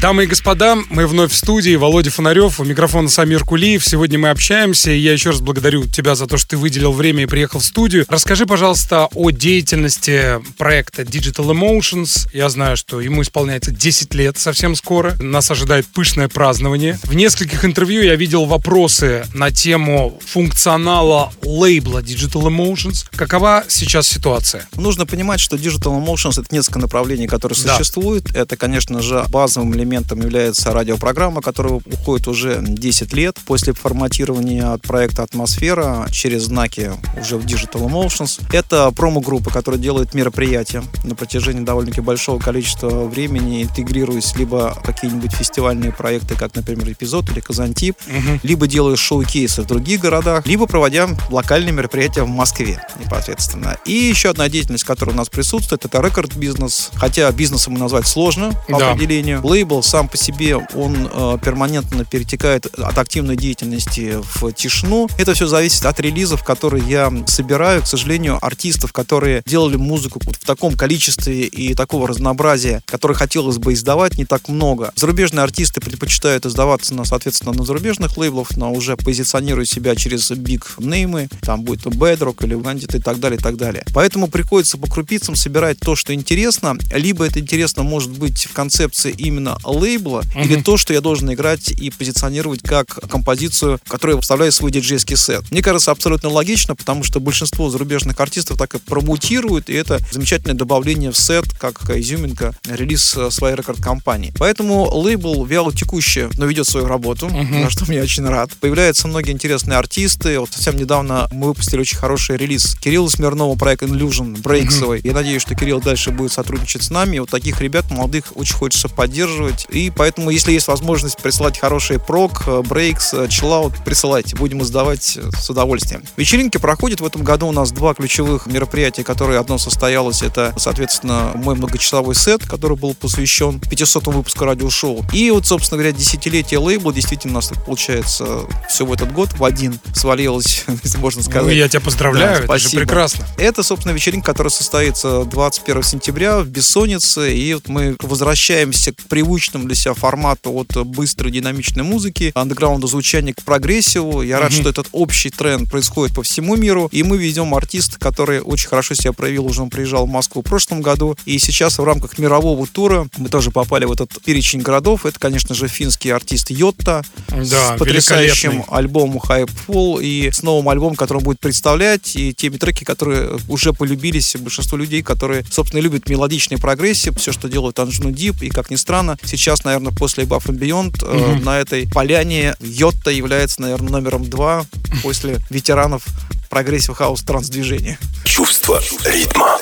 [0.00, 1.76] Дамы и господа, мы вновь в студии.
[1.76, 3.84] Володя Фонарев, у микрофона Самир Кулиев.
[3.84, 7.24] Сегодня мы общаемся, и я еще раз благодарю тебя за то, что ты выделил время
[7.24, 8.06] и приехал в студию.
[8.08, 12.30] Расскажи, пожалуйста, о деятельности проекта Digital Emotions.
[12.32, 15.16] Я знаю, что ему исполняется 10 лет совсем скоро.
[15.20, 16.98] Нас ожидает пышное празднование.
[17.02, 23.04] В нескольких интервью я видел вопросы на тему функционала лейбла Digital Emotions.
[23.14, 24.66] Какова сейчас ситуация?
[24.76, 27.76] Нужно понимать, что Digital Emotions— это несколько направлений, которые да.
[27.76, 28.34] существуют.
[28.34, 34.72] Это, конечно же, базовым элементом элементом является радиопрограмма, которая уходит уже 10 лет после форматирования
[34.72, 38.40] от проекта «Атмосфера» через знаки уже в Digital Emotions.
[38.52, 45.92] Это промо-группа, которая делает мероприятия на протяжении довольно-таки большого количества времени, интегрируясь либо какие-нибудь фестивальные
[45.92, 48.40] проекты, как, например, «Эпизод» или «Казантип», угу.
[48.42, 53.76] либо делая шоу-кейсы в других городах, либо проводя локальные мероприятия в Москве непосредственно.
[53.84, 56.90] И еще одна деятельность, которая у нас присутствует, это рекорд-бизнес.
[56.94, 58.92] Хотя бизнесом назвать сложно по да.
[58.92, 59.40] определению.
[59.44, 65.08] Лейбл сам по себе, он э, перманентно перетекает от активной деятельности в тишину.
[65.18, 67.82] Это все зависит от релизов, которые я собираю.
[67.82, 73.72] К сожалению, артистов, которые делали музыку в таком количестве и такого разнообразия, которое хотелось бы
[73.72, 74.92] издавать, не так много.
[74.96, 80.74] Зарубежные артисты предпочитают издаваться, на, соответственно, на зарубежных лейблах, но уже позиционируя себя через биг
[80.78, 83.84] неймы, там будет Bedrock или Bandit и так далее, и так далее.
[83.94, 89.14] Поэтому приходится по крупицам собирать то, что интересно, либо это интересно может быть в концепции
[89.16, 90.44] именно лейбла uh-huh.
[90.44, 95.50] или то, что я должен играть и позиционировать как композицию, которая вставляет свой диджейский сет.
[95.50, 100.56] Мне кажется, абсолютно логично, потому что большинство зарубежных артистов так и промутируют, и это замечательное
[100.56, 104.32] добавление в сет, как изюминка, релиз своей рекорд-компании.
[104.38, 107.62] Поэтому лейбл вяло текущий, но ведет свою работу, uh-huh.
[107.62, 108.50] на что мне очень рад.
[108.60, 110.38] Появляются многие интересные артисты.
[110.38, 115.00] Вот совсем недавно мы выпустили очень хороший релиз Кирилла Смирнова, проект Illusion, брейксовый.
[115.00, 115.06] Uh-huh.
[115.08, 117.18] Я надеюсь, что Кирилл дальше будет сотрудничать с нами.
[117.18, 119.59] Вот таких ребят молодых очень хочется поддерживать.
[119.68, 124.36] И поэтому, если есть возможность присылать хорошие прок, э, брейкс, э, чиллаут, присылайте.
[124.36, 126.02] Будем издавать э, с удовольствием.
[126.16, 130.22] Вечеринки проходят в этом году у нас два ключевых мероприятия, которые одно состоялось.
[130.22, 135.04] Это, соответственно, мой многочасовой сет, который был посвящен 500 выпуску радиошоу.
[135.12, 136.92] И вот, собственно говоря, десятилетие лейбла.
[136.92, 138.26] Действительно, у нас получается
[138.68, 141.44] все в этот год в один свалилось, если можно сказать.
[141.44, 142.54] Ну, я тебя поздравляю, да, спасибо.
[142.54, 143.26] это же прекрасно.
[143.38, 147.34] Это, собственно, вечеринка, которая состоится 21 сентября в Бессоннице.
[147.34, 152.86] И вот мы возвращаемся к привычному привычном для себя формату от быстрой динамичной музыки, андеграунда
[152.86, 154.22] звучания к прогрессиву.
[154.22, 154.60] Я рад, mm-hmm.
[154.60, 156.88] что этот общий тренд происходит по всему миру.
[156.92, 160.44] И мы ведем артиста, который очень хорошо себя проявил, уже он приезжал в Москву в
[160.44, 161.16] прошлом году.
[161.24, 165.06] И сейчас в рамках мирового тура мы тоже попали в этот перечень городов.
[165.06, 170.96] Это, конечно же, финский артист Йотта да, с потрясающим альбомом Hyperfall и с новым альбомом,
[170.96, 176.08] который он будет представлять, и теми треки, которые уже полюбились большинству людей, которые, собственно, любят
[176.08, 180.58] мелодичные прогрессии, все, что делают Anjunadeep, и, как ни странно, сейчас наверное, после Above and
[180.58, 181.44] Beyond mm-hmm.
[181.44, 184.64] на этой поляне Yotto является, наверное, номером два
[185.02, 186.04] после ветеранов
[186.50, 187.98] progressive house trance движения.
[188.24, 189.56] Чувство ритма.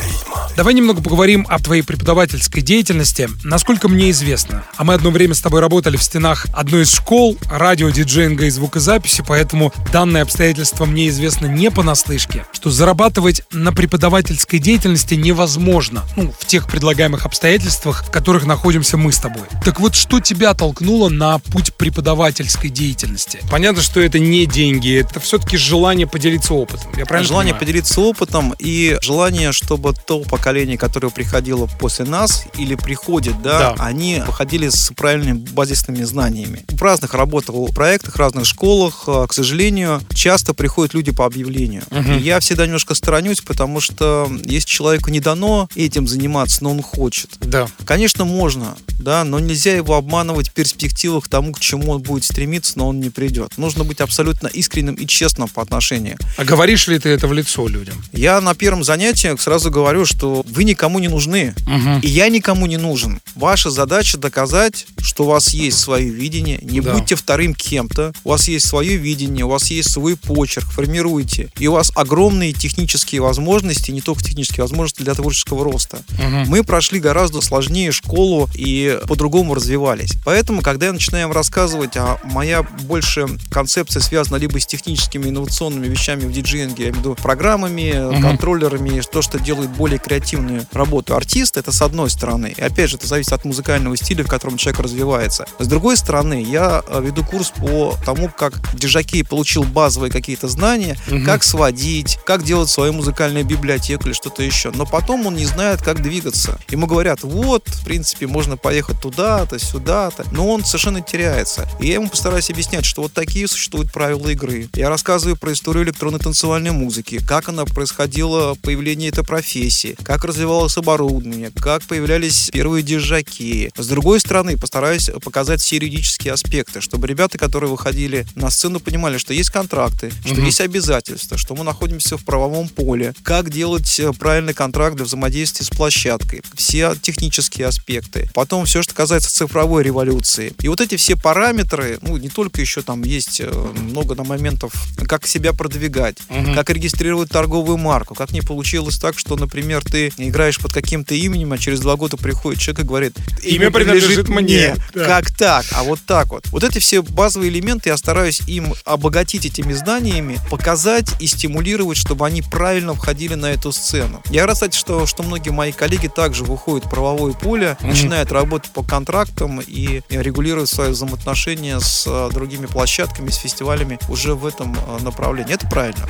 [0.57, 3.29] Давай немного поговорим о твоей преподавательской деятельности.
[3.45, 7.39] Насколько мне известно, а мы одно время с тобой работали в стенах одной из школ
[7.49, 14.59] радио, диджеинга и звукозаписи, поэтому данное обстоятельство мне известно не понаслышке, что зарабатывать на преподавательской
[14.59, 19.45] деятельности невозможно, ну, в тех предлагаемых обстоятельствах, в которых находимся мы с тобой.
[19.65, 23.39] Так вот, что тебя толкнуло на путь преподавательской деятельности?
[23.51, 26.78] Понятно, что это не деньги, это все-таки желание поделиться опытом.
[26.97, 27.61] Я правильно Желание понимаю?
[27.61, 33.85] поделиться опытом и желание, чтобы то поколение, которое приходило после нас или приходит, да, да.
[33.85, 36.65] они выходили с правильными базисными знаниями.
[36.69, 41.27] В разных работал в проектах, в разных школах, а, к сожалению, часто приходят люди по
[41.27, 41.83] объявлению.
[41.91, 42.13] Угу.
[42.13, 46.83] И я всегда немножко сторонюсь, потому что если человеку не дано этим заниматься, но он
[46.83, 47.37] хочет.
[47.41, 47.69] Да.
[47.85, 52.25] Конечно, можно, да, но нельзя его обманывать в перспективах к тому, к чему он будет
[52.25, 53.57] стремиться, но он не придет.
[53.57, 56.17] Нужно быть абсолютно искренним и честным по отношению.
[56.37, 57.95] А говоришь ли ты это в лицо людям?
[58.13, 62.01] Я на первом занятии сразу говорю, что вы никому не нужны, угу.
[62.03, 63.21] и я никому не нужен.
[63.35, 66.93] Ваша задача доказать, что у вас есть свое видение, не да.
[66.93, 71.67] будьте вторым кем-то, у вас есть свое видение, у вас есть свой почерк, формируйте, и
[71.69, 76.01] у вас огромные технические возможности, не только технические возможности для творческого роста.
[76.19, 76.51] Угу.
[76.51, 80.13] Мы прошли гораздо сложнее школу и по-другому развивались.
[80.23, 86.27] Поэтому, когда я начинаю рассказывать, а моя больше концепция связана либо с техническими инновационными вещами
[86.27, 88.21] в диджеинге, я имею в виду программами, угу.
[88.21, 92.55] контроллерами, то, что делает более креативную работу артиста, это с одной стороны.
[92.57, 95.47] И опять же, это зависит от музыкального стиля, в котором человек развивается.
[95.59, 100.97] С другой стороны, я э, веду курс по тому, как диджакей получил базовые какие-то знания,
[101.09, 101.25] угу.
[101.25, 104.71] как сводить, как делать свою музыкальную библиотеку или что-то еще.
[104.75, 106.59] Но потом он не знает, как двигаться.
[106.69, 110.25] Ему говорят, вот, в принципе, можно поехать туда-то, сюда-то.
[110.33, 111.69] Но он совершенно теряется.
[111.81, 114.69] И я ему постараюсь объяснять, что вот такие существуют правила игры.
[114.75, 120.77] Я рассказываю про историю электронной танцевальной музыки, как она происходила, появление этой профессии, как развивалось
[120.77, 123.71] оборудование, как появлялись первые диджаки.
[123.77, 129.19] С другой стороны, постараюсь показать все юридические аспекты, чтобы ребята, которые выходили на сцену, понимали,
[129.19, 130.43] что есть контракты, что угу.
[130.43, 135.67] есть обязательства, что мы находимся в правовом поле, как делать э, правильный контракт для взаимодействия
[135.67, 138.31] с площадкой, все технические аспекты.
[138.33, 140.53] Потом все, что касается цифровой революции.
[140.61, 144.73] И вот эти все параметры, ну, не только еще там есть э, много на моментов,
[145.07, 146.38] как себя продвигать, угу.
[146.55, 151.53] Как регистрировать торговую марку, как не получилось так, что, например, ты играешь под каким-то именем,
[151.53, 154.75] а через два года приходит человек и говорит, имя, имя принадлежит мне.
[154.95, 155.05] Да.
[155.05, 155.65] Как так?
[155.73, 156.47] А вот так вот.
[156.49, 162.27] Вот эти все базовые элементы я стараюсь им обогатить этими знаниями, показать и стимулировать, чтобы
[162.27, 164.23] они правильно входили на эту сцену.
[164.31, 167.87] Я рад, кстати, что, что многие мои коллеги также выходят в правовое поле, mm-hmm.
[167.87, 174.35] начинают работать по контрактам и регулируют свои взаимоотношения с э, другими площадками, с фестивалями уже
[174.35, 175.55] в этом э, направлении.
[175.55, 176.07] Это правильно.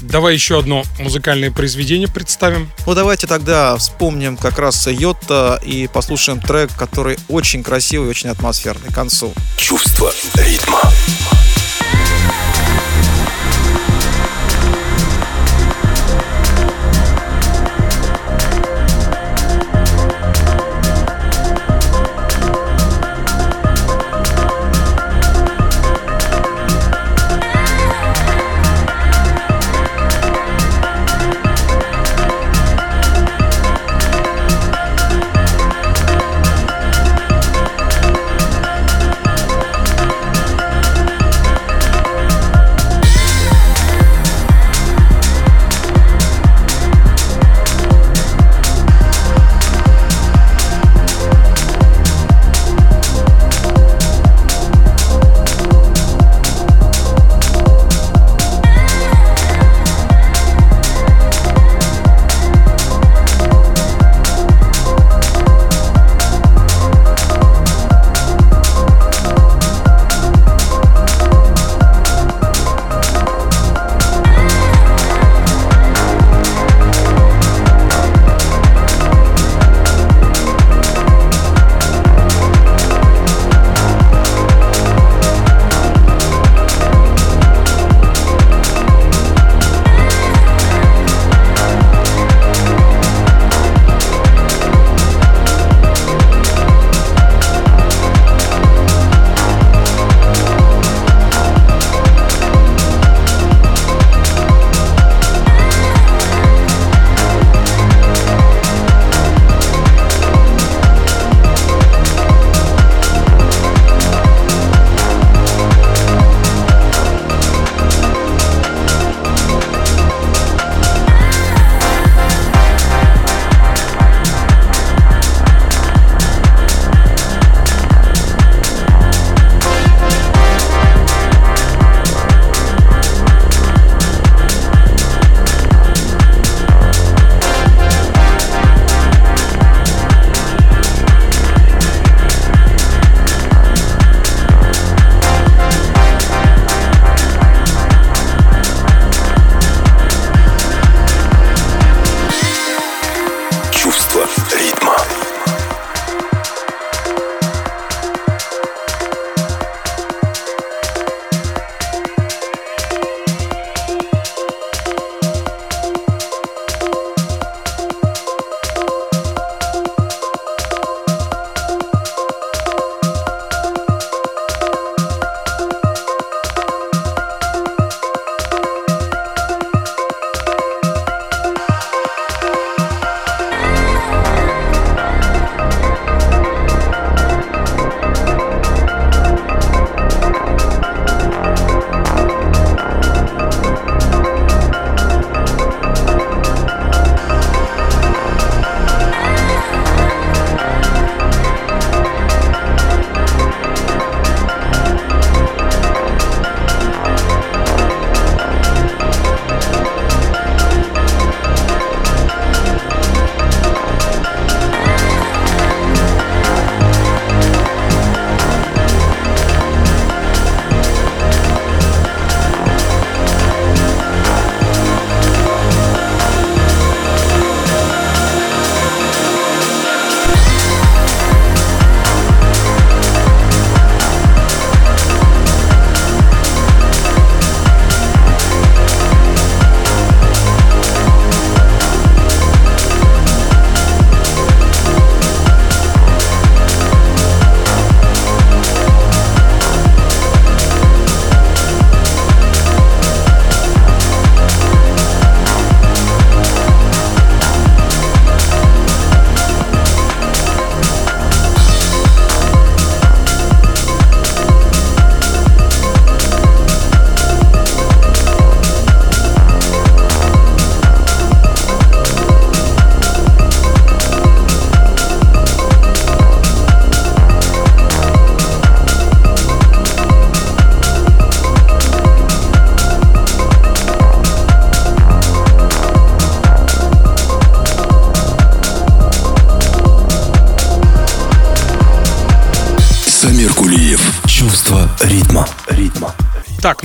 [0.00, 2.70] Давай еще одно музыкальное произведение представим.
[2.86, 8.30] Ну, давайте тогда вспомним как раз Йота и послушаем трек, который очень красивый и очень
[8.30, 9.32] атмосферный к концу.
[9.56, 10.80] Чувство ритма.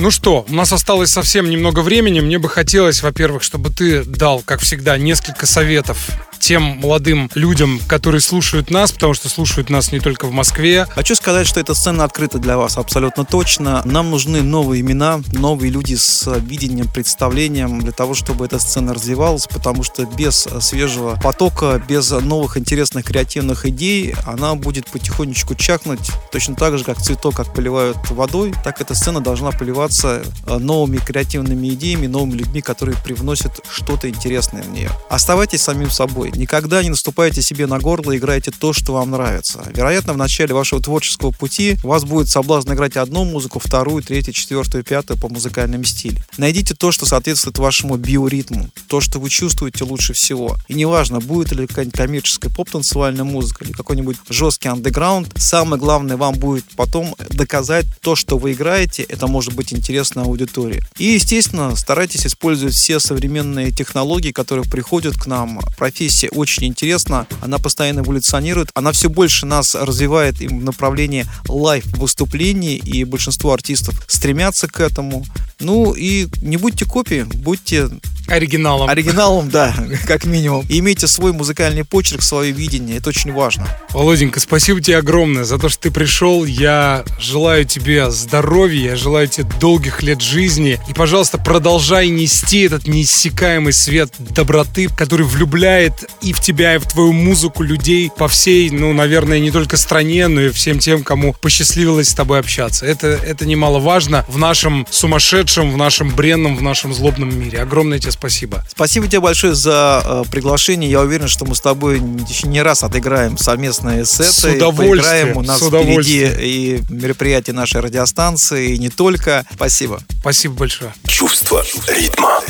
[0.06, 2.20] Ну что, у нас осталось совсем немного времени.
[2.20, 5.98] Мне бы хотелось, во-первых, чтобы ты дал, как всегда, несколько советов
[6.46, 10.86] тем молодым людям, которые слушают нас, потому что слушают нас не только в Москве.
[10.90, 13.82] Хочу сказать, что эта сцена открыта для вас абсолютно точно.
[13.84, 19.48] Нам нужны новые имена, новые люди с видением, представлением для того, чтобы эта сцена развивалась,
[19.48, 26.54] потому что без свежего потока, без новых интересных креативных идей, она будет потихонечку чахнуть, точно
[26.54, 31.70] так же, как цветок, как поливают водой, так эта сцена должна поливаться э, новыми креативными
[31.70, 34.92] идеями, новыми людьми, которые привносят что-то интересное в нее.
[35.10, 36.35] Оставайтесь самим собой.
[36.36, 39.62] Никогда не наступайте себе на горло, играйте то, что вам нравится.
[39.74, 44.34] Вероятно, в начале вашего творческого пути у вас будет соблазн играть одну музыку, вторую, третью,
[44.34, 46.22] четвертую, пятую по музыкальным стилям.
[46.36, 50.56] Найдите то, что соответствует вашему биоритму, то, что вы чувствуете лучше всего.
[50.68, 56.34] И неважно, будет ли какая-нибудь коммерческая поп-танцевальная музыка или какой-нибудь жесткий андеграунд, самое главное вам
[56.34, 60.82] будет потом доказать то, что вы играете, это может быть интересно аудитории.
[60.98, 65.60] И, естественно, старайтесь использовать все современные технологии, которые приходят к нам.
[65.76, 72.76] Профессия профессия очень интересна, она постоянно эволюционирует, она все больше нас развивает в направлении лайв-выступлений,
[72.76, 75.24] и большинство артистов стремятся к этому.
[75.60, 77.88] Ну и не будьте копией, будьте
[78.28, 78.90] Оригиналом.
[78.90, 79.74] Оригиналом, да,
[80.06, 80.64] как минимум.
[80.68, 82.96] И имейте свой музыкальный почерк, свое видение.
[82.98, 83.68] Это очень важно.
[83.90, 86.44] Володенька, спасибо тебе огромное за то, что ты пришел.
[86.44, 90.80] Я желаю тебе здоровья, я желаю тебе долгих лет жизни.
[90.88, 96.86] И, пожалуйста, продолжай нести этот неиссякаемый свет доброты, который влюбляет и в тебя, и в
[96.86, 101.34] твою музыку людей по всей, ну, наверное, не только стране, но и всем тем, кому
[101.34, 102.86] посчастливилось с тобой общаться.
[102.86, 107.60] Это, это немаловажно в нашем сумасшедшем, в нашем бренном, в нашем злобном мире.
[107.60, 108.64] Огромное тебе спасибо.
[108.68, 110.90] Спасибо тебе большое за э, приглашение.
[110.90, 114.32] Я уверен, что мы с тобой еще не раз отыграем совместные сеты.
[114.32, 115.34] С удовольствием.
[115.34, 115.36] Поиграем.
[115.36, 119.44] У нас впереди и мероприятия нашей радиостанции, и не только.
[119.52, 120.00] Спасибо.
[120.20, 120.94] Спасибо большое.
[121.06, 122.40] Чувство ритма.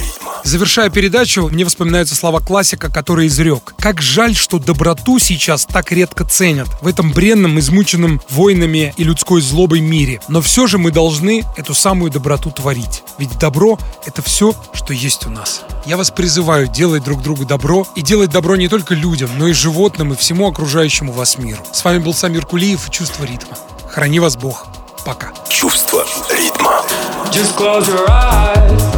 [0.46, 3.74] Завершая передачу, мне вспоминаются слова классика, который изрек.
[3.80, 9.40] Как жаль, что доброту сейчас так редко ценят в этом бренном, измученном войнами и людской
[9.40, 10.20] злобой мире.
[10.28, 13.02] Но все же мы должны эту самую доброту творить.
[13.18, 13.76] Ведь добро—
[14.06, 15.62] это все, что есть у нас.
[15.84, 19.52] Я вас призываю делать друг другу добро и делать добро не только людям, но и
[19.52, 21.64] животным и всему окружающему вас миру.
[21.72, 23.58] С вами был Самир Кулиев и «Чувство ритма».
[23.90, 24.68] Храни вас Бог.
[25.04, 25.32] Пока.
[25.48, 26.84] Чувство ритма.
[27.32, 28.95] Just close your eyes.